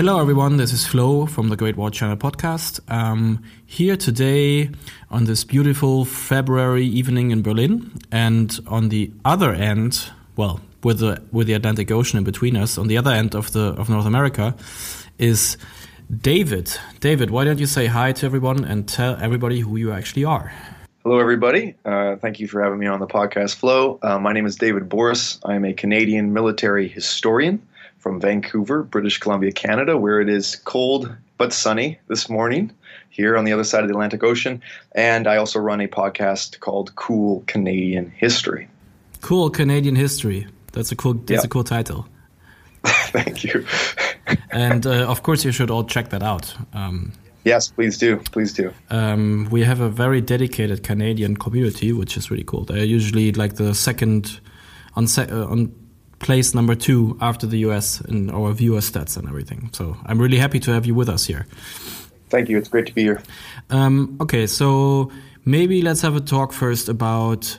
[0.00, 0.56] Hello, everyone.
[0.56, 2.80] This is Flo from the Great War Channel podcast.
[2.90, 4.70] Um, here today
[5.10, 11.22] on this beautiful February evening in Berlin, and on the other end, well, with the
[11.32, 14.06] with the Atlantic Ocean in between us, on the other end of the of North
[14.06, 14.56] America,
[15.18, 15.58] is
[16.10, 16.74] David.
[17.00, 20.50] David, why don't you say hi to everyone and tell everybody who you actually are?
[21.02, 21.74] Hello, everybody.
[21.84, 23.98] Uh, thank you for having me on the podcast, Flo.
[24.02, 25.38] Uh, my name is David Borys.
[25.44, 27.60] I am a Canadian military historian
[28.00, 32.72] from Vancouver, British Columbia, Canada, where it is cold but sunny this morning
[33.10, 34.60] here on the other side of the Atlantic Ocean.
[34.92, 38.68] And I also run a podcast called Cool Canadian History.
[39.20, 40.46] Cool Canadian History.
[40.72, 41.14] That's a cool.
[41.14, 41.44] That's yeah.
[41.44, 42.08] a cool title.
[42.84, 43.66] Thank you.
[44.50, 46.54] and uh, of course, you should all check that out.
[46.72, 47.12] Um,
[47.44, 48.16] yes, please do.
[48.16, 48.72] Please do.
[48.88, 52.64] Um, we have a very dedicated Canadian community, which is really cool.
[52.64, 54.40] They're usually like the second
[54.94, 55.74] on se uh, on
[56.20, 59.70] place number two after the US in our viewer stats and everything.
[59.72, 61.46] So I'm really happy to have you with us here.
[62.28, 62.56] Thank you.
[62.58, 63.22] It's great to be here.
[63.70, 65.10] Um, okay, so
[65.44, 67.58] maybe let's have a talk first about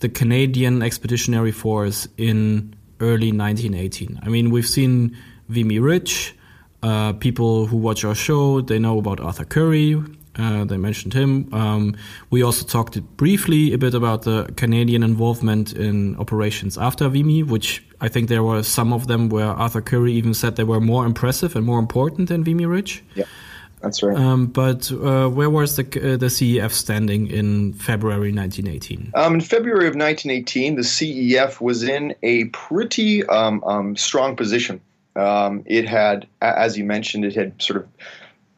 [0.00, 4.20] the Canadian Expeditionary Force in early 1918.
[4.22, 5.16] I mean, we've seen
[5.48, 6.34] Vimy Ridge.
[6.82, 10.00] Uh, people who watch our show, they know about Arthur Currie.
[10.38, 11.52] Uh, they mentioned him.
[11.52, 11.96] Um,
[12.30, 17.84] we also talked briefly a bit about the Canadian involvement in operations after Vimy, which
[18.00, 21.04] I think there were some of them where Arthur Currie even said they were more
[21.04, 23.02] impressive and more important than Vimy Ridge.
[23.16, 23.24] Yeah,
[23.80, 24.16] that's right.
[24.16, 29.12] Um, but uh, where was the uh, the CEF standing in February 1918?
[29.14, 34.80] Um, in February of 1918, the CEF was in a pretty um, um, strong position.
[35.16, 37.88] Um, it had, as you mentioned, it had sort of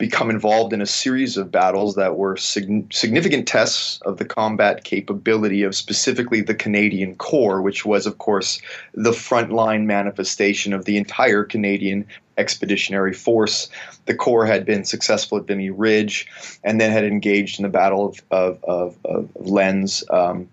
[0.00, 4.82] become involved in a series of battles that were sig- significant tests of the combat
[4.82, 8.62] capability of specifically the Canadian Corps, which was, of course,
[8.94, 12.06] the frontline manifestation of the entire Canadian
[12.38, 13.68] Expeditionary Force.
[14.06, 16.26] The Corps had been successful at Vimy Ridge
[16.64, 20.02] and then had engaged in the Battle of, of, of, of Lens.
[20.08, 20.48] Um,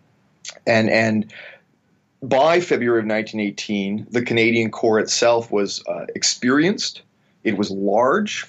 [0.65, 1.33] and, and
[2.21, 7.01] by February of 1918, the Canadian Corps itself was uh, experienced,
[7.45, 8.45] it was large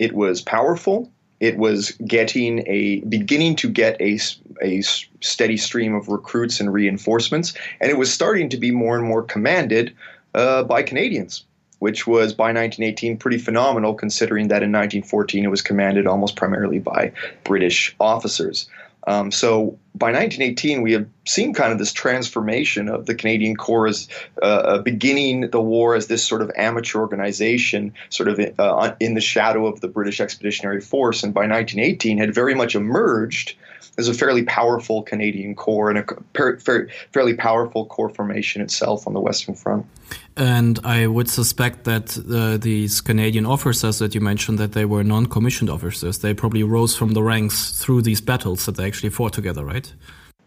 [0.00, 1.12] it was powerful.
[1.40, 4.18] It was getting a beginning to get a,
[4.62, 4.80] a
[5.20, 9.22] steady stream of recruits and reinforcements, and it was starting to be more and more
[9.22, 9.94] commanded
[10.34, 11.44] uh, by Canadians,
[11.80, 16.78] which was by 1918 pretty phenomenal, considering that in 1914 it was commanded almost primarily
[16.78, 17.12] by
[17.44, 18.68] British officers.
[19.06, 23.86] Um, so by 1918, we have seen kind of this transformation of the Canadian Corps
[23.86, 24.08] as
[24.42, 29.14] uh, uh, beginning the war as this sort of amateur organization, sort of uh, in
[29.14, 33.56] the shadow of the British Expeditionary Force, and by 1918 had very much emerged
[33.98, 39.20] as a fairly powerful Canadian Corps and a fairly powerful corps formation itself on the
[39.20, 39.86] Western Front.
[40.36, 45.04] And I would suspect that uh, these Canadian officers that you mentioned that they were
[45.04, 46.18] non-commissioned officers.
[46.18, 49.92] They probably rose from the ranks through these battles that they actually fought together, right?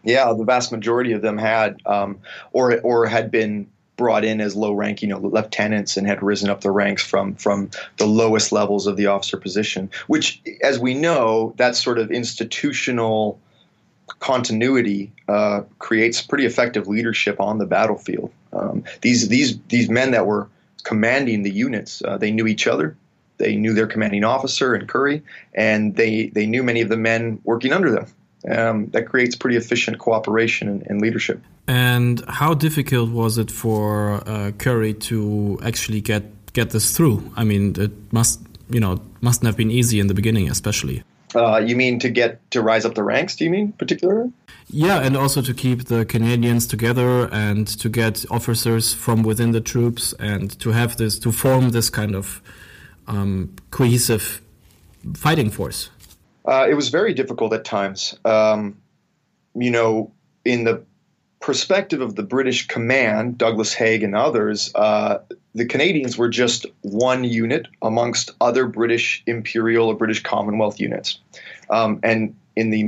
[0.04, 2.20] Yeah, the vast majority of them had, um,
[2.52, 6.62] or or had been brought in as low-ranking you know, lieutenants and had risen up
[6.62, 9.90] the ranks from from the lowest levels of the officer position.
[10.08, 13.40] Which, as we know, that sort of institutional
[14.20, 18.32] continuity uh, creates pretty effective leadership on the battlefield.
[18.52, 20.50] Um, these these these men that were
[20.84, 22.96] commanding the units, uh, they knew each other.
[23.38, 25.24] They knew their commanding officer and Currie
[25.54, 28.08] and they they knew many of the men working under them.
[28.50, 31.42] Um, that creates pretty efficient cooperation and, and, leadership.
[31.66, 37.32] And how difficult was it for uh, Currie to actually get get this through?
[37.38, 41.04] I mean, it must you know mustn't have been easy in the beginning, especially.
[41.36, 43.36] Uh, you mean to get to rise up the ranks?
[43.36, 44.32] Do you mean particularly?
[44.70, 49.62] Yeah, and also to keep the Canadians together and to get officers from within the
[49.62, 52.42] troops and to have this to form this kind of
[53.08, 54.42] um, cohesive
[55.16, 55.90] fighting force.
[56.46, 58.18] Uh, it was very difficult at times.
[58.26, 58.82] Um,
[59.56, 60.12] you know,
[60.44, 60.84] in the
[61.40, 65.20] perspective of the British command, Douglas Haig and others, uh,
[65.56, 71.20] the Canadians were just one unit amongst other British Imperial or British Commonwealth units.
[71.70, 72.82] Um, and in the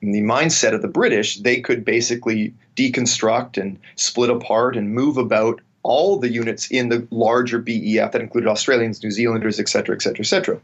[0.00, 5.16] in the mindset of the British, they could basically deconstruct and split apart and move
[5.16, 9.94] about all the units in the larger BEF that included Australians, New Zealanders, et cetera,
[9.94, 10.60] et cetera, et cetera.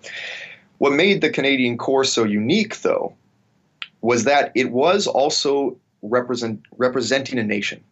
[0.78, 3.14] What made the Canadian Corps so unique, though,
[4.00, 7.82] was that it was also represent, representing a nation.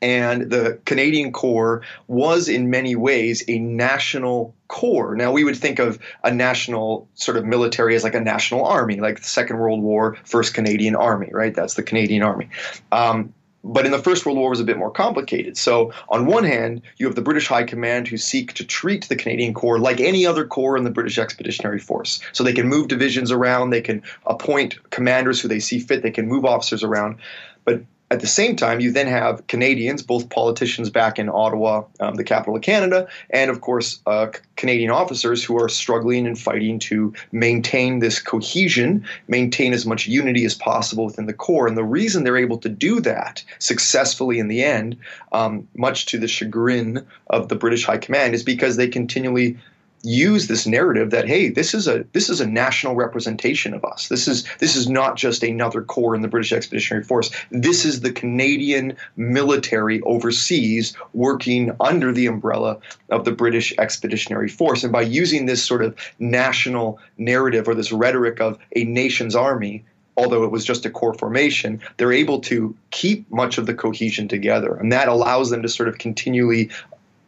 [0.00, 5.14] And the Canadian Corps was, in many ways, a national corps.
[5.14, 9.00] Now, we would think of a national sort of military as like a national army,
[9.00, 11.54] like the Second World War, First Canadian Army, right?
[11.54, 12.48] That's the Canadian Army.
[12.92, 13.32] Um,
[13.64, 15.56] but in the First World War, it was a bit more complicated.
[15.56, 19.16] So, on one hand, you have the British High Command who seek to treat the
[19.16, 22.20] Canadian Corps like any other corps in the British Expeditionary Force.
[22.32, 26.10] So, they can move divisions around, they can appoint commanders who they see fit, they
[26.10, 27.16] can move officers around.
[27.64, 27.82] But
[28.14, 32.22] at the same time, you then have Canadians, both politicians back in Ottawa, um, the
[32.22, 37.12] capital of Canada, and of course, uh, Canadian officers who are struggling and fighting to
[37.32, 41.66] maintain this cohesion, maintain as much unity as possible within the Corps.
[41.66, 44.96] And the reason they're able to do that successfully in the end,
[45.32, 49.58] um, much to the chagrin of the British High Command, is because they continually
[50.04, 54.08] use this narrative that hey this is a this is a national representation of us.
[54.08, 57.30] This is this is not just another corps in the British Expeditionary Force.
[57.50, 62.78] This is the Canadian military overseas working under the umbrella
[63.10, 64.84] of the British Expeditionary Force.
[64.84, 69.84] And by using this sort of national narrative or this rhetoric of a nation's army
[70.16, 74.28] although it was just a corps formation, they're able to keep much of the cohesion
[74.28, 74.76] together.
[74.76, 76.70] And that allows them to sort of continually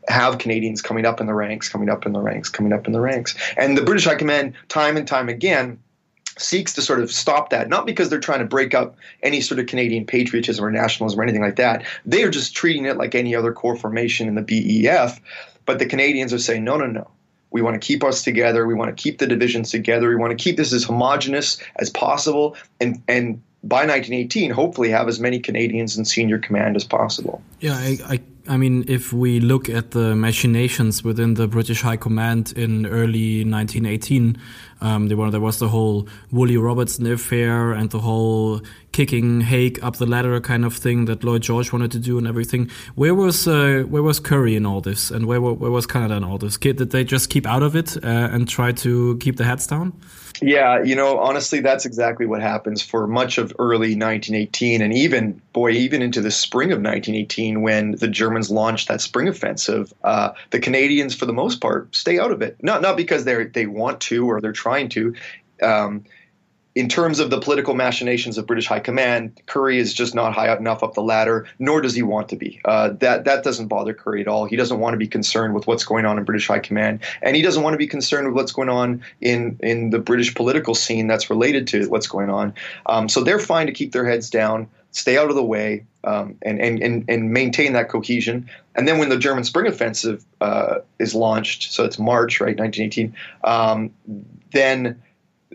[0.08, 2.93] have Canadians coming up in the ranks, coming up in the ranks, coming up in
[2.93, 3.35] the ranks.
[3.56, 5.79] And the British High Command, time and time again,
[6.38, 9.58] seeks to sort of stop that, not because they're trying to break up any sort
[9.58, 11.85] of Canadian patriotism or nationalism or anything like that.
[12.05, 15.20] They are just treating it like any other corps formation in the BEF.
[15.64, 17.11] But the Canadians are saying, no, no, no.
[17.50, 18.67] We want to keep us together.
[18.67, 20.09] We want to keep the divisions together.
[20.09, 22.55] We want to keep this as homogenous as possible.
[22.81, 27.43] And, and by 1918, hopefully have as many Canadians in senior command as possible.
[27.61, 31.97] Yeah, I, I I mean, if we look at the machinations within the British High
[31.97, 34.37] Command in early 1918,
[34.81, 38.61] um, there, was the whole Wully Robertson affair and the whole
[38.97, 42.27] kicking Haig up the ladder kind of thing that Lloyd George wanted to do and
[42.27, 42.71] everything.
[42.95, 46.25] Where was uh, where was Currie in all this, and where where was Canada in
[46.25, 46.57] all this?
[46.57, 49.93] Did they just keep out of it uh, and try to keep the heads down?
[50.41, 55.43] Yeah, you know, honestly, that's exactly what happens for much of early 1918, and even
[55.53, 59.93] boy, even into the spring of 1918, when the Germans launched that spring offensive.
[60.05, 62.57] Uh, the Canadians, for the most part, stay out of it.
[62.63, 65.15] Not not because they they want to or they're trying to.
[65.63, 66.05] Um,
[66.76, 70.55] in terms of the political machinations of British High Command, Currie is just not high
[70.55, 72.61] enough up the ladder, nor does he want to be.
[72.67, 74.44] Uh, that that doesn't bother Currie at all.
[74.44, 77.34] He doesn't want to be concerned with what's going on in British High Command, and
[77.34, 80.75] he doesn't want to be concerned with what's going on in in the British political
[80.75, 82.52] scene that's related to what's going on.
[82.84, 86.37] Um, so they're fine to keep their heads down, stay out of the way, um,
[86.43, 88.50] and, and and and maintain that cohesion.
[88.75, 93.17] And then when the German Spring Offensive uh, is launched, so it's March, right, 1918,
[93.44, 93.90] um,
[94.52, 95.00] then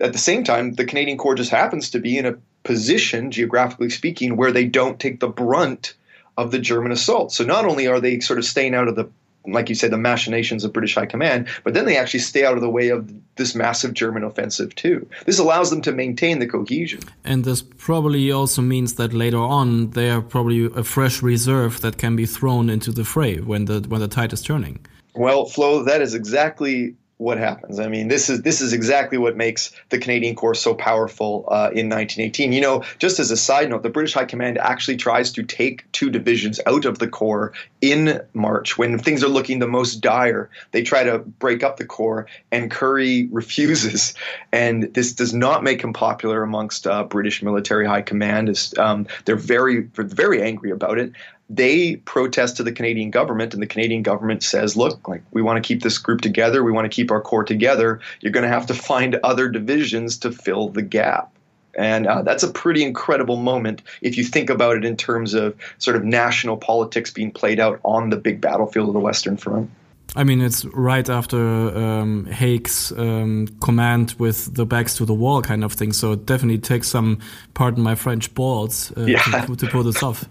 [0.02, 3.90] at the same time, the Canadian Corps just happens to be in a position, geographically
[3.90, 5.94] speaking, where they don't take the brunt
[6.36, 7.32] of the German assault.
[7.32, 9.08] So not only are they sort of staying out of the
[9.46, 12.54] like you said, the machinations of British High Command, but then they actually stay out
[12.54, 15.08] of the way of this massive German offensive too.
[15.26, 17.00] This allows them to maintain the cohesion.
[17.24, 21.98] And this probably also means that later on they are probably a fresh reserve that
[21.98, 24.78] can be thrown into the fray when the when the tide is turning.
[25.14, 27.78] Well, Flo, that is exactly what happens.
[27.78, 31.70] I mean, this is this is exactly what makes the Canadian Corps so powerful uh,
[31.72, 32.52] in 1918.
[32.52, 35.90] You know, just as a side note, the British High Command actually tries to take
[35.92, 40.50] two divisions out of the Corps in March when things are looking the most dire.
[40.72, 44.14] They try to break up the Corps, and Currie refuses.
[44.50, 48.32] And this does not make him popular amongst uh, British military high command.
[48.78, 51.12] Um, they're very very angry about it
[51.50, 55.62] they protest to the Canadian government, and the Canadian government says, "Look, like we want
[55.62, 56.62] to keep this group together.
[56.62, 58.00] We want to keep our corps together.
[58.20, 61.32] You're going to have to find other divisions to fill the gap."
[61.74, 65.56] And uh, that's a pretty incredible moment if you think about it in terms of
[65.78, 69.70] sort of national politics being played out on the big battlefield of the Western Front.
[70.14, 75.40] I mean, it's right after um, Haig's um, command with the backs to the wall
[75.40, 75.92] kind of thing.
[75.92, 77.20] So it definitely takes some,
[77.54, 79.22] pardon my French, balls uh, yeah.
[79.22, 80.28] to, to, pull this off.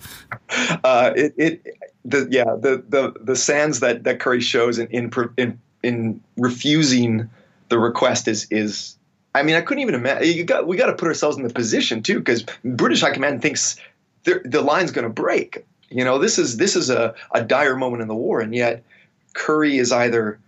[0.83, 5.11] Uh, it, it, the, yeah, the, the, the sands that, that Currie shows in, in,
[5.37, 7.29] in, in refusing
[7.69, 8.97] the request is, is,
[9.33, 10.27] I mean, I couldn't even imagine.
[10.27, 13.41] You got, we got to put ourselves in the position too, because British High Command
[13.41, 13.77] thinks
[14.23, 15.65] the line's going to break.
[15.89, 18.83] You know, this is this is a, a dire moment in the war, and yet
[19.33, 20.39] Currie is either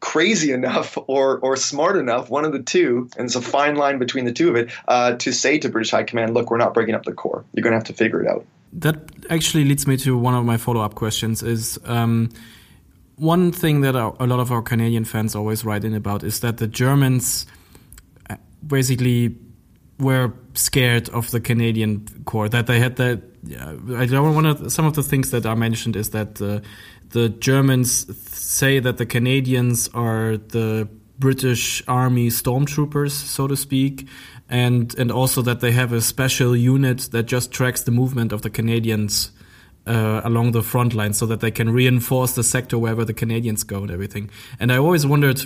[0.00, 3.98] crazy enough or or smart enough, one of the two, and it's a fine line
[3.98, 6.74] between the two of it, uh, to say to British High Command, "Look, we're not
[6.74, 7.44] breaking up the corps.
[7.52, 8.96] You're going to have to figure it out." That
[9.28, 11.42] actually leads me to one of my follow up questions.
[11.42, 12.30] Is um,
[13.16, 16.56] one thing that a lot of our Canadian fans always write in about is that
[16.56, 17.46] the Germans
[18.30, 19.36] uh, basically
[19.98, 22.48] were scared of the Canadian Corps.
[22.48, 23.22] That they had that.
[23.96, 24.70] I don't want to.
[24.70, 26.60] Some of the things that are mentioned is that uh,
[27.10, 30.88] the Germans say that the Canadians are the
[31.18, 34.08] British Army stormtroopers, so to speak,
[34.48, 38.42] and and also that they have a special unit that just tracks the movement of
[38.42, 39.32] the Canadians
[39.86, 43.64] uh, along the front line so that they can reinforce the sector wherever the Canadians
[43.64, 44.30] go and everything.
[44.58, 45.40] And I always wondered,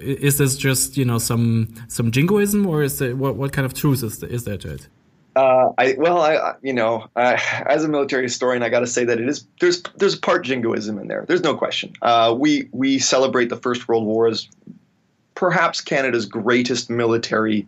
[0.00, 3.74] is this just you know some some jingoism or is there what, what kind of
[3.74, 4.88] truth is there, is there to it?
[5.34, 9.18] Uh, I well, I you know, as a military historian, I got to say that
[9.18, 11.24] it is there's there's part jingoism in there.
[11.26, 11.94] There's no question.
[12.02, 14.48] Uh, we we celebrate the First World War as
[15.34, 17.66] perhaps Canada's greatest military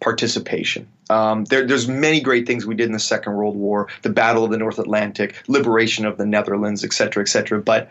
[0.00, 0.88] participation.
[1.10, 4.44] Um, there, there's many great things we did in the Second World War, the Battle
[4.44, 7.60] of the North Atlantic, liberation of the Netherlands, et cetera, et cetera.
[7.60, 7.88] But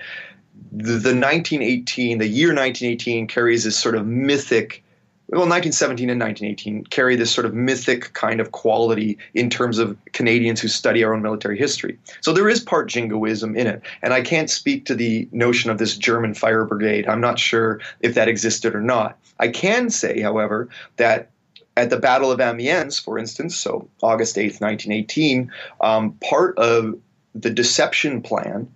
[0.72, 4.84] the, the 1918, the year 1918, carries this sort of mythic
[5.30, 9.98] well, 1917 and 1918 carry this sort of mythic kind of quality in terms of
[10.12, 11.98] Canadians who study our own military history.
[12.22, 13.82] So there is part jingoism in it.
[14.02, 17.08] And I can't speak to the notion of this German fire brigade.
[17.08, 19.18] I'm not sure if that existed or not.
[19.40, 21.30] I can say, however, that
[21.76, 25.52] at the Battle of Amiens, for instance, so August 8th, 1918,
[25.82, 26.96] um, part of
[27.34, 28.68] the deception plan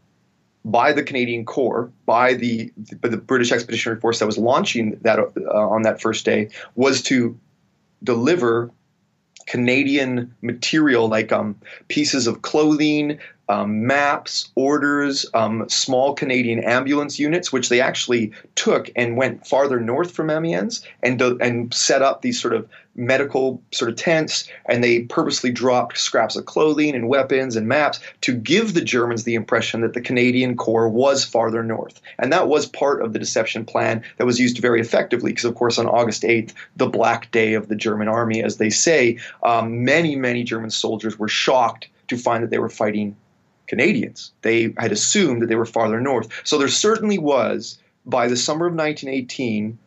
[0.68, 2.72] by the Canadian Corps, by the
[3.02, 7.02] by the British Expeditionary Force that was launching that uh, on that first day, was
[7.04, 7.38] to
[8.04, 8.70] deliver
[9.48, 11.56] Canadian material like um,
[11.88, 13.18] pieces of clothing,
[13.50, 19.80] um, maps, orders, um, small Canadian ambulance units, which they actually took and went farther
[19.80, 24.84] north from Amiens and and set up these sort of medical sort of tents, and
[24.84, 29.36] they purposely dropped scraps of clothing and weapons and maps to give the Germans the
[29.36, 33.64] impression that the Canadian Corps was farther north, and that was part of the deception
[33.64, 37.54] plan that was used very effectively because, of course, on August 8th, the Black Day
[37.54, 42.18] of the German Army, as they say, um, many many German soldiers were shocked to
[42.18, 43.16] find that they were fighting
[43.68, 44.32] Canadians.
[44.42, 46.30] They had assumed that they were farther north.
[46.44, 49.78] So there certainly was, by the summer of 1918,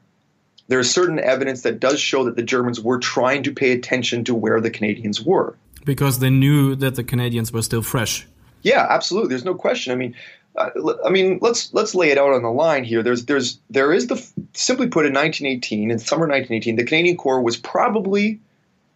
[0.68, 4.25] there is certain evidence that does show that the Germans were trying to pay attention
[4.25, 5.56] to where the Canadians were.
[5.84, 8.26] Because they knew that the Canadians were still fresh.
[8.62, 9.30] Yeah, absolutely.
[9.30, 9.92] There's no question.
[9.92, 10.14] I mean,
[10.56, 10.70] uh,
[11.04, 13.02] I mean, let's let's lay it out on the line here.
[13.02, 14.16] There's there's there is the
[14.52, 18.40] simply put in 1918 in summer 1918, the Canadian Corps was probably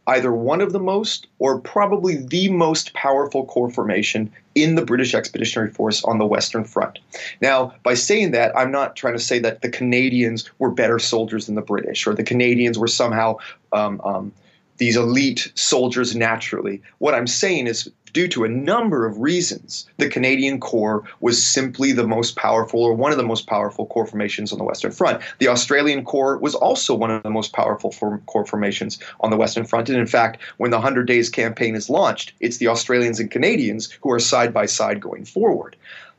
[0.07, 5.15] either one of the most or probably the most powerful corps formation in the British
[5.15, 6.99] Expeditionary Force on the Western Front.
[7.41, 11.47] Now, by saying that, I'm not trying to say that the Canadians were better soldiers
[11.47, 13.39] than the British or the Canadians were somehow
[13.73, 14.33] um, um,
[14.79, 16.83] these elite soldiers naturally.
[16.99, 21.93] What I'm saying is due to a number of reasons, the Canadian Corps was simply
[21.93, 25.21] the most powerful or one of the most powerful corps formations on the Western Front.
[25.41, 27.93] The Australian Corps was also one of the most powerful
[28.27, 29.91] corps formations on the Western Front.
[29.91, 33.91] And in fact, when the 100 Days campaign is launched, it's the Australians and Canadians
[34.01, 35.77] who are side by side going forward.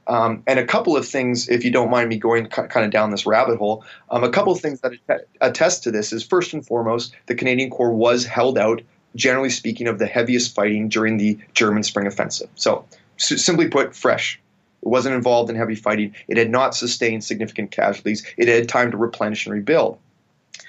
[0.08, 3.10] Um, and a couple of things, if you don't mind me going kind of down
[3.10, 6.66] this rabbit hole, um, a couple of things that attest to this is first and
[6.66, 8.82] foremost, the Canadian Corps was held out
[9.16, 12.50] generally speaking, of the heaviest fighting during the German Spring Offensive.
[12.56, 12.86] So,
[13.18, 14.40] simply put, fresh.
[14.82, 16.14] It wasn't involved in heavy fighting.
[16.28, 18.26] It had not sustained significant casualties.
[18.38, 19.98] It had time to replenish and rebuild.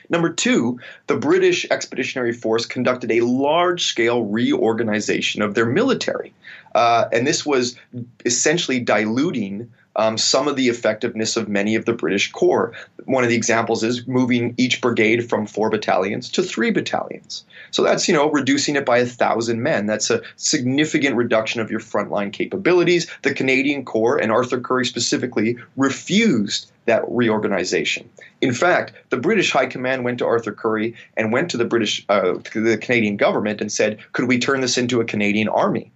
[0.08, 6.32] Number two, the British Expeditionary Force conducted a large scale reorganization of their military.
[6.74, 7.76] Uh, and this was
[8.24, 12.72] essentially diluting um, some of the effectiveness of many of the British Corps.
[13.04, 17.44] One of the examples is moving each brigade from four battalions to three battalions.
[17.70, 19.86] So that's you know reducing it by a thousand men.
[19.86, 23.10] That's a significant reduction of your frontline capabilities.
[23.22, 28.08] The Canadian Corps and Arthur Currie specifically refused that reorganization.
[28.40, 32.04] In fact, the British High Command went to Arthur Currie and went to the British,
[32.08, 35.90] uh, the Canadian government and said, "Could we turn this into a Canadian army?"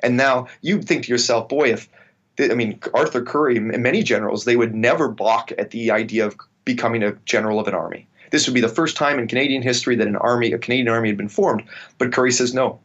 [0.00, 1.88] And now you think to yourself, boy, if
[2.38, 7.02] I mean, Arthur and many generals, they would never balk at the idea of becoming
[7.02, 8.06] a general of an army.
[8.30, 11.08] This would be the first time in Canadian history that an army, a Canadian army,
[11.08, 11.62] had been formed.
[11.98, 12.80] But Currie says no.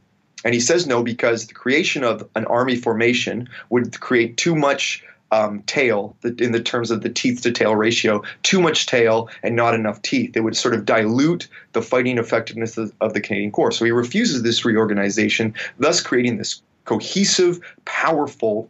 [0.46, 5.04] And he says no because the creation of an army formation would create too much
[5.32, 9.56] um, tail in the terms of the teeth to tail ratio, too much tail and
[9.56, 10.36] not enough teeth.
[10.36, 13.72] It would sort of dilute the fighting effectiveness of, of the Canadian Corps.
[13.72, 18.70] So he refuses this reorganization, thus creating this cohesive, powerful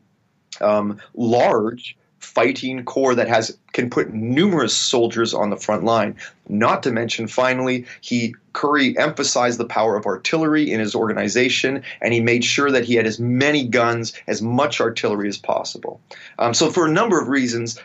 [0.62, 6.16] um, large fighting corps that has can put numerous soldiers on the front line.
[6.48, 12.14] Not to mention, finally, he Currie emphasized the power of artillery in his organization, and
[12.14, 16.00] he made sure that he had as many guns, as much artillery as possible.
[16.38, 17.80] Um, so, for a number of reasons,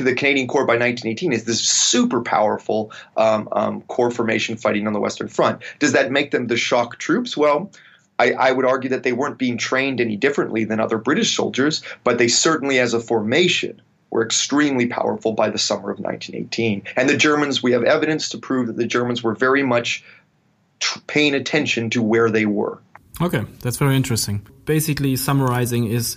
[0.00, 4.92] the Canadian Corps by 1918 is this super powerful um, um, corps formation fighting on
[4.92, 5.62] the Western Front.
[5.78, 7.36] Does that make them the shock troops?
[7.36, 7.70] Well.
[8.18, 11.82] I, I, would argue that they weren't being trained any differently than other British soldiers,
[12.04, 16.84] but they certainly, as a formation, were extremely powerful by the summer of 1918.
[16.96, 20.04] And the Germans, we have evidence to prove that the Germans were very much
[20.78, 22.80] tr- paying attention to where they were.
[23.20, 24.46] Okay, that's very interesting.
[24.64, 26.16] Basically, summarizing is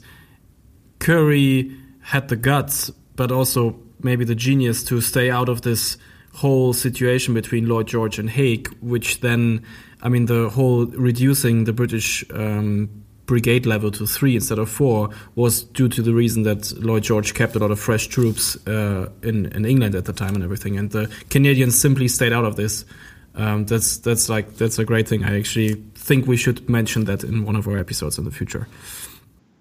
[0.99, 5.97] Currie had the guts, but also maybe the genius to stay out of this
[6.37, 9.65] whole situation between Lloyd George and Haig, which then,
[10.03, 12.89] I mean, the whole reducing the British um,
[13.25, 17.33] brigade level to three instead of four was due to the reason that Lloyd George
[17.33, 20.77] kept a lot of fresh troops uh, in in England at the time and everything,
[20.77, 22.85] and the Canadians simply stayed out of this.
[23.33, 25.23] Um, that's that's like that's a great thing.
[25.23, 28.67] I actually think we should mention that in one of our episodes in the future.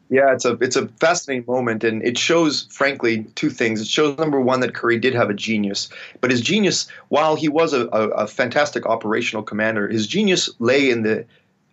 [0.08, 3.80] Yeah, it's a it's a fascinating moment, and it shows, frankly, two things.
[3.80, 5.88] It shows number one that Currie did have a genius,
[6.20, 10.90] but his genius, while he was a, a, a fantastic operational commander, his genius lay
[10.90, 11.24] in the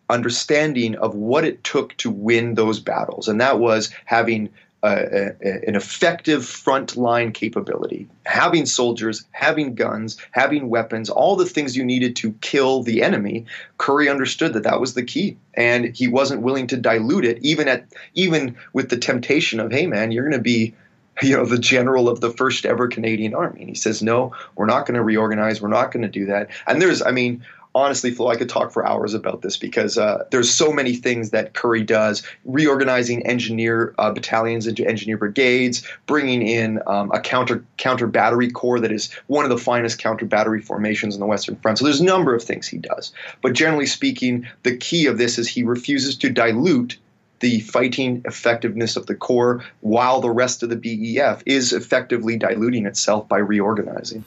[0.10, 4.50] understanding of what it took to win those battles, and that was having
[4.84, 11.86] a, an effective frontline capability, having soldiers, having guns, having weapons, all the things you
[11.86, 13.46] needed to kill the enemy.
[13.78, 17.68] Currie understood that that was the key, and he wasn't willing to dilute it, even
[17.68, 20.74] at even with the temptation of, "Hey, man, you're going to be."
[21.22, 23.60] You know, the general of the first ever Canadian Army.
[23.60, 25.62] And he says, No, we're not going to reorganize.
[25.62, 26.50] We're not going to do that.
[26.66, 30.25] And there's, I mean, honestly, Flo, I could talk for hours about this because uh,
[30.32, 36.42] there's so many things that Currie does: reorganizing engineer uh, battalions into engineer brigades, bringing
[36.42, 40.62] in um, a counter counter battery corps that is one of the finest counter battery
[40.62, 41.80] formations in the Western Front.
[41.80, 43.12] So there's a number of things he does,
[43.42, 46.98] but generally speaking, the key of this is he refuses to dilute
[47.44, 52.86] the fighting effectiveness of the Corps while the rest of the BEF is effectively diluting
[52.86, 54.24] itself by reorganizing.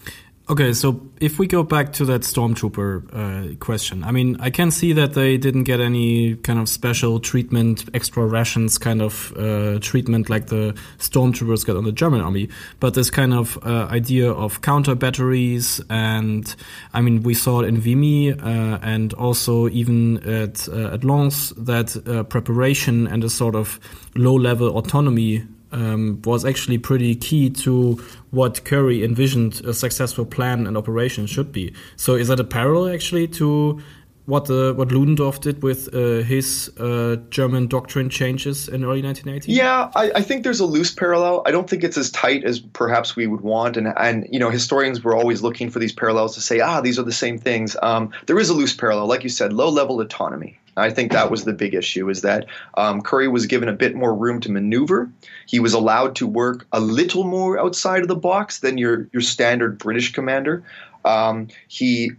[0.48, 4.70] Okay, so if we go back to that stormtrooper uh, question, I mean, I can
[4.70, 9.80] see that they didn't get any kind of special treatment, extra rations kind of uh,
[9.80, 12.48] treatment like the stormtroopers got on the German army.
[12.78, 16.54] But this kind of uh, idea of counter batteries, and
[16.94, 21.50] I mean, we saw it in Vimy uh, and also even at uh, at Lens
[21.56, 23.80] that uh, preparation and a sort of
[24.14, 27.94] low level autonomy um, was actually pretty key to
[28.30, 31.72] what Currie envisioned a successful plan and operation should be.
[31.96, 33.80] So is that a parallel actually to
[34.26, 39.52] what what Ludendorff did with uh, his uh, German doctrine changes in early 1980?
[39.52, 41.42] Yeah, I, I, think there's a loose parallel.
[41.46, 44.50] I don't think it's as tight as perhaps we would want, and and you know
[44.50, 47.76] historians were always looking for these parallels to say ah these are the same things.
[47.82, 50.58] Um, there is a loose parallel, like you said, low level autonomy.
[50.76, 53.94] I think that was the big issue is that um, Currie was given a bit
[53.94, 55.10] more room to maneuver.
[55.46, 59.22] He was allowed to work a little more outside of the box than your your
[59.22, 60.62] standard British commander.
[61.04, 62.12] Um, he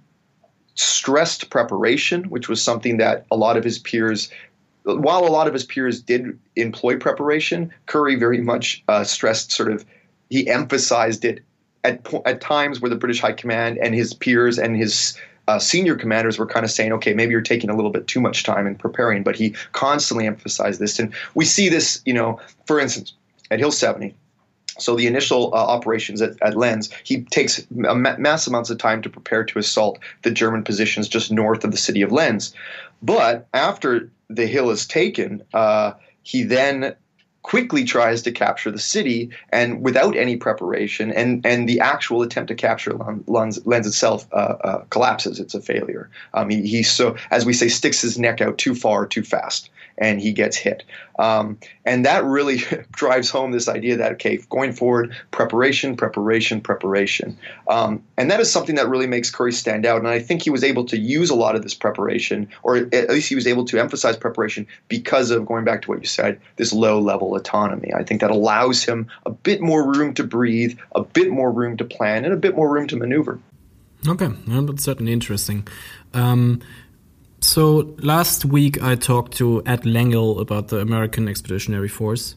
[0.76, 4.30] stressed preparation, which was something that a lot of his peers
[4.96, 9.72] while a lot of his peers did employ preparation, Currie very much uh, stressed sort
[9.72, 9.86] of
[10.30, 11.43] he emphasized it
[11.84, 15.95] at at times where the British High Command and his peers and his uh, senior
[15.95, 18.67] commanders were kind of saying, okay, maybe you're taking a little bit too much time
[18.67, 20.99] in preparing, but he constantly emphasized this.
[20.99, 23.13] And we see this, you know, for instance,
[23.49, 24.13] at Hill 70.
[24.79, 29.01] So the initial uh, operations at, at Lens, he takes ma- mass amounts of time
[29.01, 32.53] to prepare to assault the German positions just north of the city of Lens.
[33.01, 36.95] But after the hill is taken, uh, he then
[37.47, 42.49] quickly tries to capture the city and without any preparation and and the actual attempt
[42.49, 42.93] to capture
[43.25, 45.39] Lens, Lens itself uh, uh, collapses.
[45.39, 46.10] It's a failure.
[46.33, 49.69] Um, he, he so as we say sticks his neck out too far too fast
[49.97, 50.83] and he gets hit.
[51.19, 52.57] Um, and that really
[52.91, 57.38] drives home this idea that, okay, going forward, preparation, preparation, preparation.
[57.67, 59.97] Um, and that is something that really makes Currie stand out.
[59.97, 63.10] And I think he was able to use a lot of this preparation, or at
[63.10, 66.39] least he was able to emphasize preparation because of going back to what you said,
[66.57, 67.93] this low level autonomy.
[67.93, 71.77] I think that allows him a bit more room to breathe, a bit more room
[71.77, 73.39] to plan, and a bit more room to maneuver.
[74.07, 75.67] Okay, well, that's certainly interesting.
[76.13, 76.62] Um,
[77.39, 82.36] so last week I talked to Ed Lengel about the American Expeditionary Force.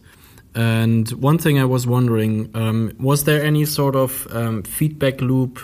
[0.54, 5.60] And one thing I was wondering um, was there any sort of um, feedback loop,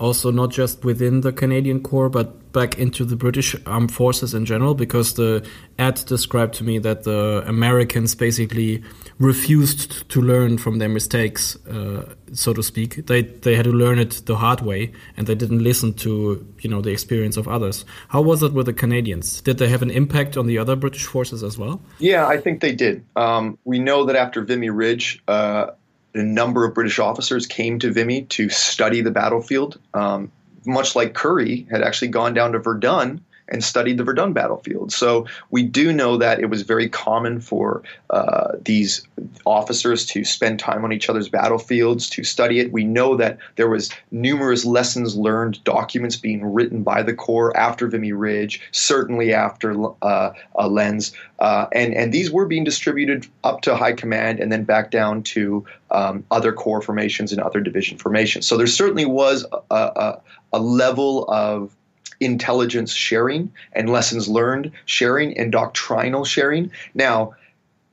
[0.00, 4.44] also not just within the Canadian Corps, but back into the British armed forces in
[4.44, 4.74] general?
[4.74, 5.46] Because the
[5.78, 8.82] Ed described to me that the Americans basically
[9.18, 13.06] refused to learn from their mistakes, uh, so to speak.
[13.06, 16.70] They they had to learn it the hard way, and they didn't listen to you
[16.70, 17.84] know the experience of others.
[18.08, 19.42] How was it with the Canadians?
[19.42, 21.82] Did they have an impact on the other British forces as well?
[21.98, 23.04] Yeah, I think they did.
[23.16, 25.22] Um, we know that after Vimy Ridge.
[25.28, 25.72] Uh,
[26.14, 29.78] a number of British officers came to Vimy to study the battlefield.
[29.94, 30.32] Um,
[30.66, 34.92] much like Currie had actually gone down to Verdun and studied the Verdun battlefield.
[34.92, 39.06] So we do know that it was very common for uh, these
[39.44, 42.72] officers to spend time on each other's battlefields to study it.
[42.72, 47.88] We know that there was numerous lessons learned documents being written by the Corps after
[47.88, 50.32] Vimy Ridge, certainly after uh,
[50.68, 54.90] Lens, uh, and and these were being distributed up to high command and then back
[54.90, 58.46] down to um, other corps formations and other division formations.
[58.46, 60.20] So there certainly was a, a,
[60.52, 61.74] a level of
[62.20, 66.70] intelligence sharing and lessons learned sharing and doctrinal sharing.
[66.94, 67.34] Now,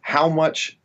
[0.02, 0.78] how much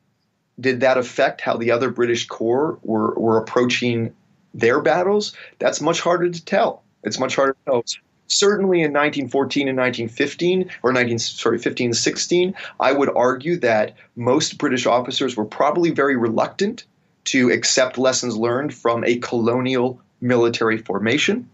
[0.59, 4.15] did that affect how the other British Corps were, were approaching
[4.55, 5.35] their battles?
[5.59, 6.83] That's much harder to tell.
[7.03, 7.85] It's much harder to tell.
[8.29, 14.57] Certainly in 1914 and 1915, or 19, sorry, 15 16, I would argue that most
[14.57, 16.85] British officers were probably very reluctant
[17.25, 21.49] to accept lessons learned from a colonial military formation.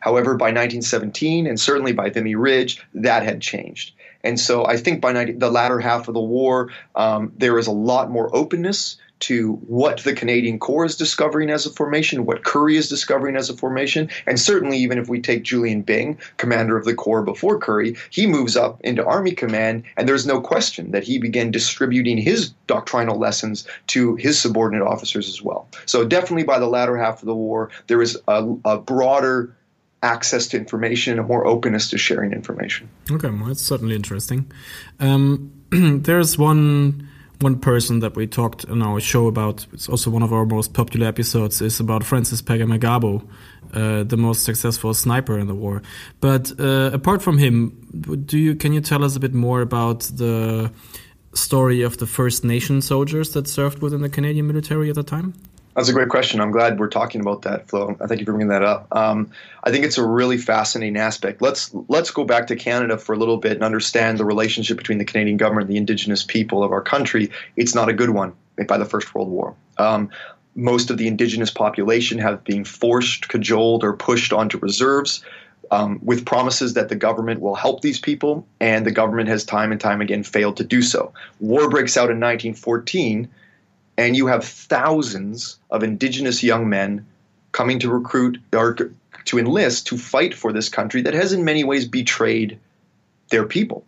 [0.00, 3.94] However, by 1917 and certainly by Vimy Ridge, that had changed.
[4.22, 7.66] And so I think by 90, the latter half of the war, um, there is
[7.66, 12.44] a lot more openness to what the Canadian Corps is discovering as a formation, what
[12.44, 16.76] Currie is discovering as a formation, and certainly even if we take Julian Byng, commander
[16.76, 20.90] of the Corps before Currie, he moves up into Army Command, and there's no question
[20.92, 25.68] that he began distributing his doctrinal lessons to his subordinate officers as well.
[25.84, 29.54] So definitely by the latter half of the war, there is a, a broader
[30.02, 32.88] access to information and more openness to sharing information.
[33.10, 34.50] Okay, well, that's certainly interesting.
[34.98, 37.08] Um, there's one
[37.40, 39.66] one person that we talked in our show about.
[39.72, 41.60] It's also one of our most popular episodes.
[41.62, 43.26] Is about Francis Pegahmagabow,
[43.72, 45.82] uh, the most successful sniper in the war.
[46.20, 47.70] But uh, apart from him,
[48.26, 50.70] do you can you tell us a bit more about the
[51.34, 55.34] story of the First Nation soldiers that served within the Canadian military at the time?
[55.76, 56.40] That's a great question.
[56.40, 57.96] I'm glad we're talking about that, Flo.
[58.00, 58.88] I thank you for bringing that up.
[58.90, 59.30] Um,
[59.62, 61.40] I think it's a really fascinating aspect.
[61.40, 64.98] Let's let's go back to Canada for a little bit and understand the relationship between
[64.98, 67.30] the Canadian government and the Indigenous people of our country.
[67.56, 68.32] It's not a good one
[68.66, 69.54] by the First World War.
[69.78, 70.10] Um,
[70.56, 75.24] most of the Indigenous population have been forced, cajoled, or pushed onto reserves.
[75.72, 79.70] Um, with promises that the government will help these people, and the government has time
[79.70, 81.12] and time again failed to do so.
[81.38, 83.28] War breaks out in 1914
[84.00, 87.06] and you have thousands of indigenous young men
[87.52, 88.74] coming to recruit or
[89.26, 92.58] to enlist to fight for this country that has in many ways betrayed
[93.28, 93.84] their people.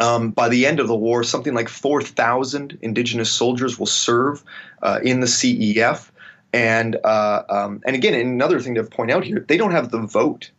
[0.00, 4.44] Um, by the end of the war, something like 4,000 indigenous soldiers will serve
[4.82, 6.10] uh, in the CEF.
[6.52, 9.98] And, uh, um, and again, another thing to point out here, they don't have the
[9.98, 10.52] vote.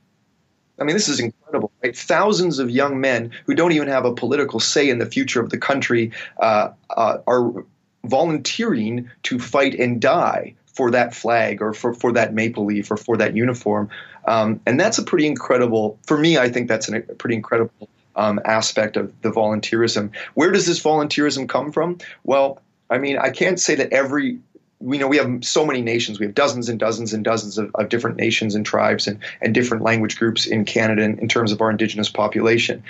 [0.81, 1.95] I mean, this is incredible, right?
[1.95, 5.49] Thousands of young men who don't even have a political say in the future of
[5.49, 6.11] the country
[6.41, 7.63] uh, uh are
[8.09, 12.97] volunteering to fight and die for that flag or for, for that maple leaf or
[12.97, 13.89] for that uniform.
[14.27, 18.39] Um, and that's a pretty incredible, for me, I think that's a pretty incredible um,
[18.43, 20.11] aspect of the volunteerism.
[20.33, 21.99] Where does this volunteerism come from?
[22.23, 24.39] Well, I mean, I can't say that every
[24.79, 26.19] we know we have so many nations.
[26.19, 29.53] We have dozens and dozens and dozens of, of different nations and tribes and, and
[29.53, 32.83] different language groups in Canada in, in, terms of our indigenous population.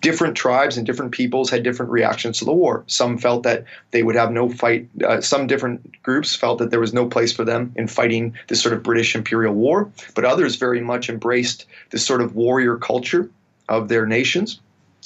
[0.00, 2.84] Different tribes and different peoples had different reactions to the war.
[2.86, 4.88] Some felt that they would have no fight.
[5.04, 8.62] Uh, some different groups felt that there was no place for them in fighting this
[8.62, 13.28] sort of British imperial war, but others very much embraced this sort of warrior culture
[13.68, 14.60] of their nations.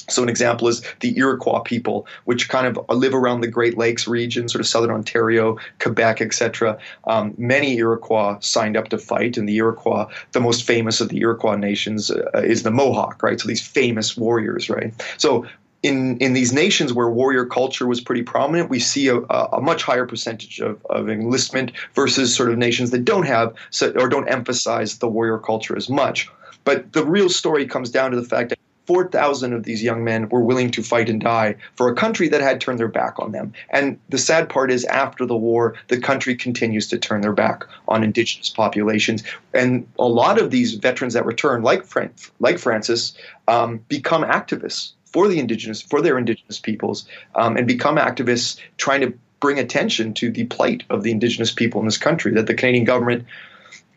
[0.08, 4.08] So, an example is the Iroquois people, which kind of live around the Great Lakes
[4.08, 6.78] region, sort of southern Ontario, Quebec, etc.
[7.04, 11.18] Um, many Iroquois signed up to fight, and the Iroquois, the most famous of the
[11.18, 13.40] Iroquois nations, uh, is the Mohawk, right?
[13.40, 14.92] So, these famous warriors, right?
[15.16, 15.46] So,
[15.82, 19.82] in, in these nations where warrior culture was pretty prominent, we see a, a much
[19.82, 23.54] higher percentage of, of enlistment versus sort of nations that don't have
[23.94, 26.28] or don't emphasize the warrior culture as much.
[26.64, 28.59] But the real story comes down to the fact that
[28.90, 32.40] 4,000 of these young men were willing to fight and die for a country that
[32.40, 33.52] had turned their back on them.
[33.68, 37.62] And the sad part is, after the war, the country continues to turn their back
[37.86, 39.22] on indigenous populations.
[39.54, 43.14] And a lot of these veterans that return, like, Fran- like Francis,
[43.46, 49.02] um, become activists for the indigenous, for their indigenous peoples, um, and become activists trying
[49.02, 52.54] to bring attention to the plight of the indigenous people in this country that the
[52.54, 53.24] Canadian government,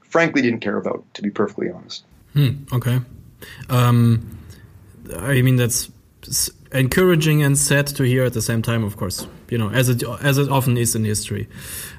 [0.03, 2.03] frankly, didn't care about, to be perfectly honest.
[2.33, 2.99] Hmm, okay.
[3.71, 4.42] Um,
[5.17, 5.89] I mean, that's
[6.71, 9.27] encouraging and sad to hear at the same time, of course.
[9.49, 11.47] You know, as it as it often is in history.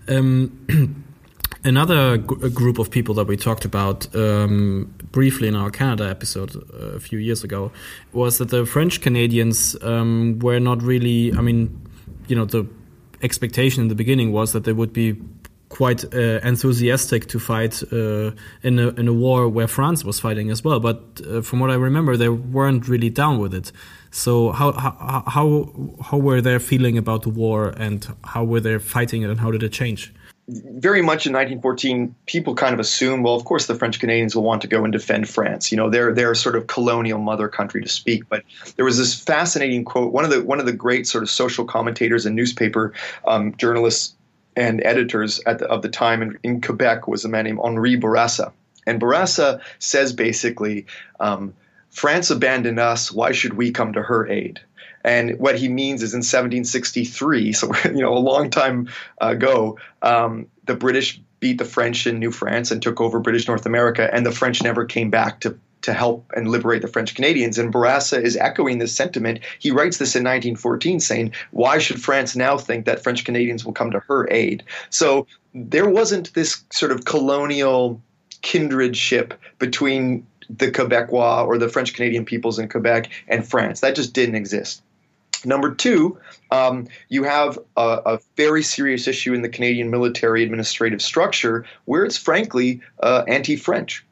[0.08, 1.04] Um,
[1.64, 6.96] another group of people that we talked about um, briefly in our Canada episode uh,
[6.96, 7.72] a few years ago
[8.12, 11.32] was that the French Canadians um, were not really.
[11.32, 11.80] I mean,
[12.28, 12.66] you know, the
[13.22, 15.16] expectation in the beginning was that they would be
[15.68, 18.30] quite uh, enthusiastic to fight uh,
[18.62, 20.80] in a in a war where France was fighting as well.
[20.80, 23.72] But uh, from what I remember, they weren't really down with it.
[24.10, 25.46] So how how how
[26.02, 29.50] how were they feeling about the war, and how were they fighting it, and how
[29.50, 30.12] did it change?
[30.46, 34.42] very much in 1914, people kind of assume, well, of course, the French Canadians will
[34.42, 35.72] want to go and defend France.
[35.72, 38.28] You know, they're they're sort of colonial mother country to speak.
[38.28, 38.44] But
[38.76, 40.12] there was this fascinating quote.
[40.12, 42.92] One of the one of the great sort of social commentators and newspaper
[43.26, 44.14] um, journalists
[44.56, 48.52] and editors the, of the time in, in, Quebec was a man named Henri Bourassa.
[48.86, 50.86] And Bourassa says basically,
[51.20, 51.54] um,
[51.90, 53.10] France abandoned us.
[53.10, 54.60] Why should we come to her aid?
[55.04, 58.88] And what he means is in 1763, so you know a long time
[59.18, 63.66] ago, um, the British beat the French in New France and took over British North
[63.66, 67.58] America, and the French never came back to to help and liberate the French Canadians.
[67.58, 69.40] And Bourassa is echoing this sentiment.
[69.58, 73.72] He writes this in 1914, saying, "Why should France now think that French Canadians will
[73.72, 78.00] come to her aid?" So there wasn't this sort of colonial
[78.42, 83.80] kindredship between the Quebecois or the French Canadian peoples in Quebec and France.
[83.80, 84.82] That just didn't exist.
[85.46, 86.18] Number two,
[86.50, 92.04] um, you have a, a, very serious issue in the Canadian military administrative structure where
[92.04, 94.04] it's frankly uh, anti French.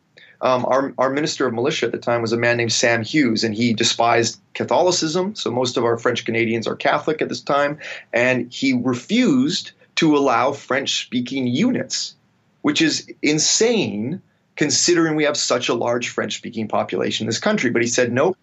[0.42, 3.44] Um, our, our minister of militia at the time was a man named Sam Hughes,
[3.44, 5.34] and he despised Catholicism.
[5.36, 7.78] So most of our French Canadians are Catholic at this time,
[8.12, 12.16] and he refused to allow French speaking units,
[12.62, 14.20] which is insane
[14.56, 17.70] considering we have such a large French speaking population in this country.
[17.70, 18.34] But he said, no,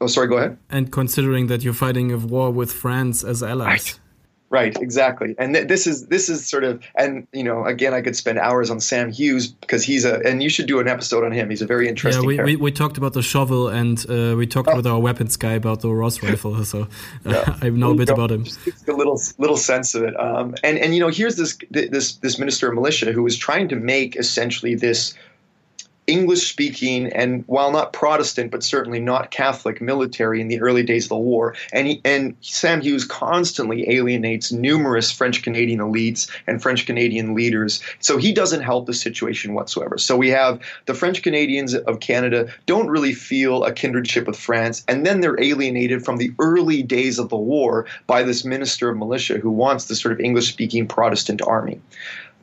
[0.00, 0.28] Oh, sorry.
[0.28, 0.58] Go ahead.
[0.68, 3.98] And considering that you're fighting a war with France as allies.
[4.48, 4.76] Right.
[4.80, 8.14] Exactly, and th- this is this is sort of, and you know, again, I could
[8.14, 11.32] spend hours on Sam Hughes because he's a, and you should do an episode on
[11.32, 11.50] him.
[11.50, 12.30] He's a very interesting.
[12.30, 14.76] Yeah, we, we, we, talked about the shovel, and uh, we talked oh.
[14.76, 16.56] with our weapons guy about the Ross rifle.
[16.66, 17.56] So uh, yeah.
[17.62, 18.46] I know a bit about him.
[18.88, 22.38] A little little sense of it, um, and and you know, here's this this this
[22.38, 25.14] minister of militia who was trying to make essentially this
[26.06, 31.06] English speaking and while not Protestant, but certainly not Catholic military in the early days
[31.06, 31.54] of the war.
[31.72, 37.82] And, he, and Sam Hughes constantly alienates numerous French Canadian elites and French Canadian leaders.
[37.98, 39.98] So he doesn't help the situation whatsoever.
[39.98, 44.84] So we have the French Canadians of Canada don't really feel a kindredship with France.
[44.86, 48.96] And then they're alienated from the early days of the war by this minister of
[48.96, 51.80] militia who wants this sort of English speaking Protestant army.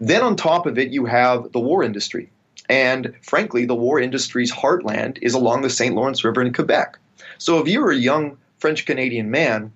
[0.01, 2.29] Then on top of it, you have the war industry
[2.73, 5.93] and frankly, the war industry's heartland is along the St.
[5.93, 6.97] Lawrence River in Quebec.
[7.37, 9.71] So if you were a young French Canadian man,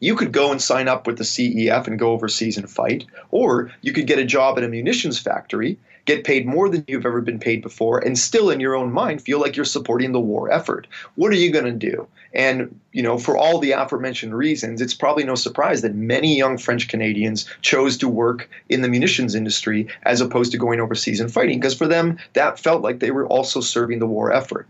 [0.00, 3.70] you could go and sign up with the CEF and go overseas and fight, or
[3.82, 7.20] you could get a job at a munitions factory get paid more than you've ever
[7.20, 10.50] been paid before, and still in your own mind feel like you're supporting the war
[10.50, 10.86] effort.
[11.14, 12.06] What are you going to do?
[12.34, 16.58] And you know, for all the aforementioned reasons, it's probably no surprise that many young
[16.58, 21.32] French Canadians chose to work in the munitions industry as opposed to going overseas and
[21.32, 24.66] fighting, because for them that felt like they were also serving the war effort.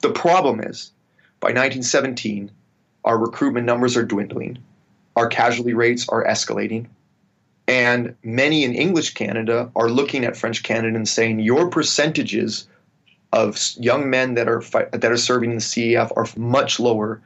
[0.00, 0.92] The problem is,
[1.40, 2.50] by 1917,
[3.04, 4.58] our recruitment numbers are dwindling,
[5.16, 6.86] our casualty rates are escalating,
[7.70, 12.66] and many in English Canada are looking at French Canada and saying, your percentages
[13.32, 17.22] of young men that are that are serving in the CEF are much lower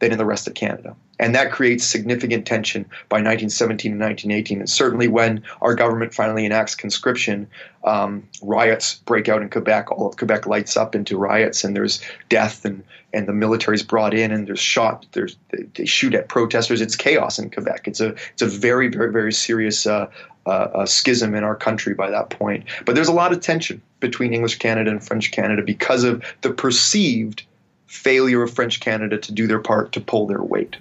[0.00, 0.96] than in the rest of Canada.
[1.20, 4.58] And that creates significant tension by 1917 and 1918.
[4.58, 7.46] And certainly when our government finally enacts conscription,
[7.84, 9.92] um, riots break out in Quebec.
[9.92, 14.12] All of Quebec lights up into riots, and there's death, and, and the military's brought
[14.12, 15.06] in, and there's shot.
[15.12, 15.36] There's
[15.74, 16.80] they shoot at protesters.
[16.80, 17.86] It's chaos in Quebec.
[17.86, 20.10] It's a it's a very very very serious uh,
[20.46, 22.64] uh, schism in our country by that point.
[22.84, 26.50] But there's a lot of tension between English Canada and French Canada because of the
[26.50, 27.44] perceived
[27.94, 30.76] failure of French Canada to do their part to pull their weight.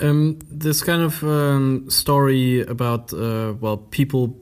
[0.00, 4.36] Um, this kind of um, story about uh, well people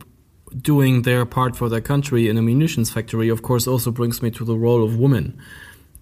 [0.56, 4.30] doing their part for their country in a munitions factory, of course, also brings me
[4.30, 5.38] to the role of women.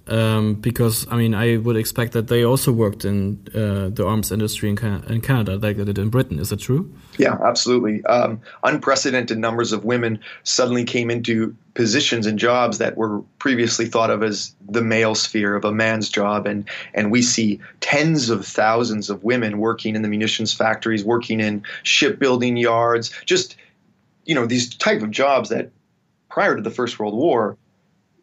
[0.08, 4.30] Um, because I mean, I would expect that they also worked in uh, the arms
[4.30, 6.38] industry in, Can in, Canada, like they did in Britain.
[6.38, 6.92] Is that true?
[7.18, 8.04] Yeah, absolutely.
[8.04, 14.10] Um, unprecedented numbers of women suddenly came into positions and jobs that were previously thought
[14.10, 18.46] of as the male sphere of a man's job, and and we see tens of
[18.46, 23.56] thousands of women working in the munitions factories, working in shipbuilding yards, just
[24.24, 25.70] you know these type of jobs that
[26.28, 27.56] prior to the First World War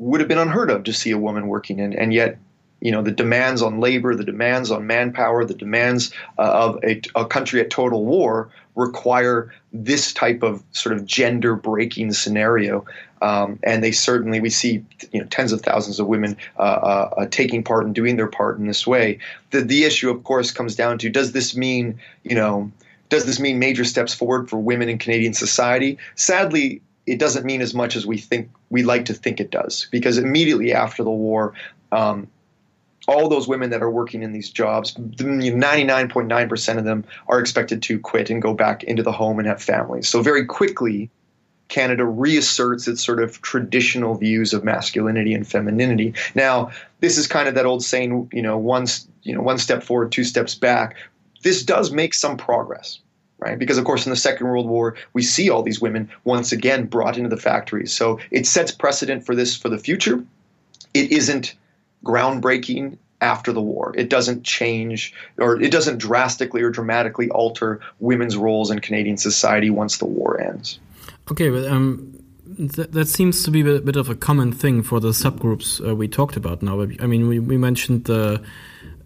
[0.04, 2.38] would have been unheard of to see a woman working in, and yet
[2.82, 7.02] you know the demands on labor, the demands on manpower, the demands uh, of a,
[7.16, 12.86] a, country at total war require this type of sort of gender breaking scenario.
[13.22, 17.14] Um, and they certainly we see you know tens of thousands of women uh, uh,
[17.18, 19.20] uh, taking part and doing their part in this way.
[19.52, 22.70] The the issue, of course, comes down to does this mean you know
[23.10, 25.98] Does this mean major steps forward for women in Canadian society?
[26.16, 29.88] Sadly, it doesn't mean as much as we think we like to think it does,
[29.92, 31.54] because immediately after the war,
[31.92, 32.28] um,
[33.08, 38.00] all those women that are working in these jobs, 99.9% of them are expected to
[38.00, 40.08] quit and go back into the home and have families.
[40.08, 41.10] So very quickly,
[41.68, 46.14] Canada reasserts its sort of traditional views of masculinity and femininity.
[46.36, 48.86] Now, this is kind of that old saying, you know, one,
[49.24, 50.96] you know, one step forward, two steps back.
[51.42, 53.00] This does make some progress,
[53.44, 53.60] right?
[53.60, 56.86] Because of course, in the Second World War, we see all these women once again
[56.86, 57.94] brought into the factories.
[57.94, 60.24] So it sets precedent for this for the future.
[60.94, 61.56] It isn't
[62.06, 63.94] groundbreaking after the war.
[63.96, 69.70] It doesn't change or it doesn't drastically or dramatically alter women's roles in Canadian society
[69.70, 70.80] once the war ends.
[71.32, 72.14] Okay, but um,
[72.76, 75.96] th that seems to be a bit of a common thing for the subgroups uh,
[75.96, 76.76] we talked about now.
[77.04, 78.42] I mean, we, we mentioned the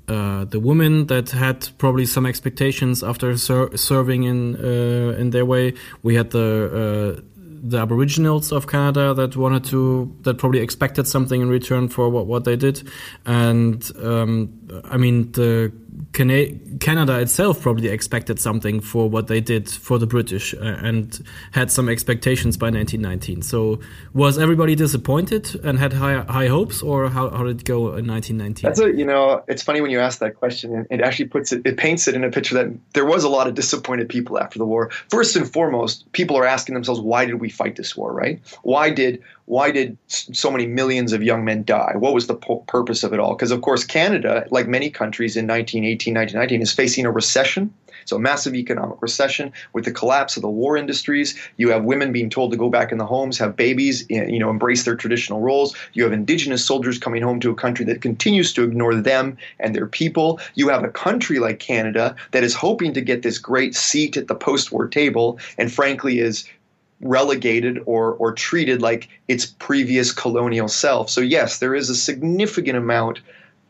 [0.07, 5.45] uh, the women that had probably some expectations after ser serving in uh, in their
[5.45, 5.73] way.
[6.03, 11.41] We had the uh, the Aboriginals of Canada that wanted to that probably expected something
[11.41, 12.87] in return for what what they did,
[13.25, 15.71] and um, I mean the
[16.13, 16.47] Cana
[16.79, 21.71] Canada itself probably expected something for what they did for the British uh, and had
[21.71, 23.41] some expectations by 1919.
[23.41, 23.79] So
[24.13, 28.07] was everybody disappointed and had high high hopes, or how, how did it go in
[28.07, 28.67] 1919?
[28.67, 31.61] That's a you know it's funny when you ask that question, it actually puts it
[31.65, 34.59] it paints it in a picture that there was a lot of disappointed people after
[34.59, 34.89] the war.
[35.09, 38.13] First and foremost, people are asking themselves, why did we fight this war?
[38.13, 38.39] Right?
[38.63, 41.93] Why did why did so many millions of young men die?
[41.95, 43.33] What was the purpose of it all?
[43.33, 47.73] Because, of course, Canada, like many countries in 1918, 1919, is facing a recession.
[48.03, 51.37] So, a massive economic recession with the collapse of the war industries.
[51.55, 54.49] You have women being told to go back in the homes, have babies, you know,
[54.49, 55.75] embrace their traditional roles.
[55.93, 59.73] You have indigenous soldiers coming home to a country that continues to ignore them and
[59.73, 60.39] their people.
[60.55, 64.27] You have a country like Canada that is hoping to get this great seat at
[64.27, 66.45] the post war table and, frankly, is
[67.01, 71.09] relegated or or treated like its previous colonial self.
[71.09, 73.21] So yes, there is a significant amount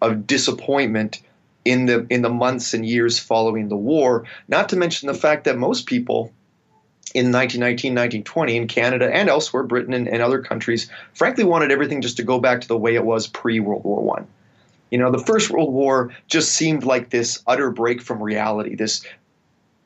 [0.01, 1.21] of disappointment
[1.65, 5.43] in the in the months and years following the war, not to mention the fact
[5.43, 6.31] that most people
[7.13, 12.01] in 1919, 1920 in Canada and elsewhere, Britain and, and other countries, frankly wanted everything
[12.01, 14.27] just to go back to the way it was pre-World War One.
[14.91, 19.05] You know, the First World War just seemed like this utter break from reality, this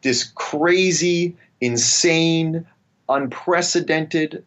[0.02, 2.66] this crazy, insane,
[3.12, 4.44] unprecedented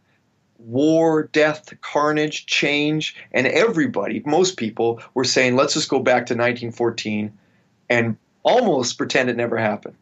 [0.58, 6.34] war, death, carnage, change, and everybody, most people, were saying, let's just go back to
[6.34, 7.32] 1914
[7.90, 9.96] and almost pretend it never happened.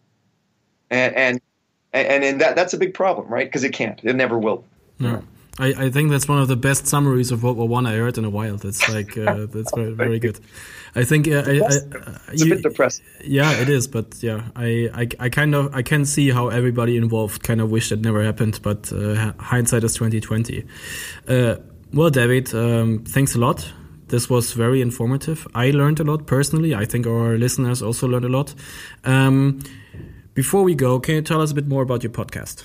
[0.90, 1.40] And and
[1.92, 3.46] and, and that that's a big problem, right?
[3.46, 4.01] Because it can't.
[4.03, 4.64] It never will.
[4.98, 5.22] No.
[5.58, 8.16] I, I think that's one of the best summaries of World War One I heard
[8.16, 8.56] in a while.
[8.56, 10.40] That's like uh, that's very very good.
[10.94, 11.70] I think uh, I, I,
[12.32, 13.04] it's you, a bit depressing.
[13.22, 16.96] Yeah, it is, but yeah, I, I, I kind of I can see how everybody
[16.96, 20.64] involved kind of wished it never happened, but uh, hindsight is twenty twenty.
[21.28, 21.56] Uh,
[21.92, 23.70] well, David, um, thanks a lot.
[24.08, 25.46] This was very informative.
[25.54, 26.74] I learned a lot personally.
[26.74, 28.54] I think our listeners also learned a lot.
[29.04, 29.62] Um,
[30.34, 32.64] before we go, can you tell us a bit more about your podcast?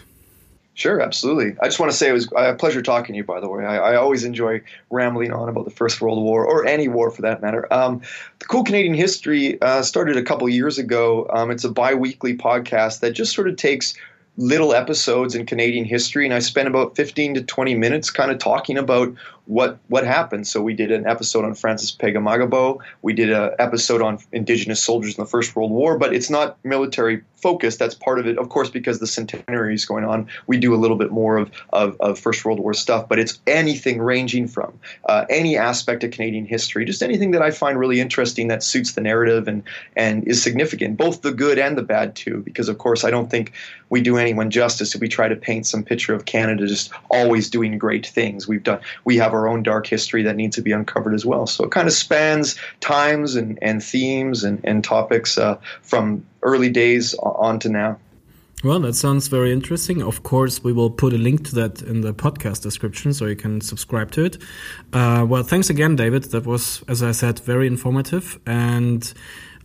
[0.77, 1.55] Sure, absolutely.
[1.59, 3.23] I just want to say it was a pleasure talking to you.
[3.23, 4.61] By the way, I, I always enjoy
[4.91, 7.67] rambling on about the First World War or any war for that matter.
[7.73, 8.03] Um,
[8.37, 11.27] the Cool Canadian History uh, started a couple years ago.
[11.33, 13.95] Um, it's a biweekly podcast that just sort of takes
[14.37, 18.37] little episodes in Canadian history, and I spent about 15 to 20 minutes kind of
[18.37, 19.11] talking about
[19.47, 20.47] what what happened.
[20.47, 25.17] So we did an episode on Francis Pega We did an episode on Indigenous soldiers
[25.17, 27.79] in the First World War, but it's not military focused.
[27.79, 30.27] That's part of it, of course, because the centenary is going on.
[30.47, 33.39] We do a little bit more of, of, of First World War stuff, but it's
[33.47, 38.01] anything ranging from uh, any aspect of Canadian history, just anything that I find really
[38.01, 39.63] interesting that suits the narrative and
[39.95, 42.41] and is significant, both the good and the bad too.
[42.43, 43.53] Because of course, I don't think
[43.89, 47.49] we do anyone justice if we try to paint some picture of Canada just always
[47.49, 48.47] doing great things.
[48.47, 51.47] We've done we have our own dark history that needs to be uncovered as well.
[51.47, 56.69] So it kind of spans times and, and themes and, and topics uh, from early
[56.69, 57.99] days on to now.
[58.63, 60.01] Well, that sounds very interesting.
[60.01, 63.35] Of course, we will put a link to that in the podcast description so you
[63.35, 64.37] can subscribe to it.
[64.91, 66.23] Uh, well, thanks again, David.
[66.31, 68.39] That was, as I said, very informative.
[68.47, 69.13] And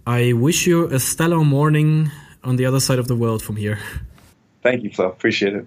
[0.06, 2.11] I wish you a stellar morning
[2.44, 3.78] on the other side of the world from here.
[4.62, 5.08] Thank you, Flo.
[5.08, 5.66] Appreciate it.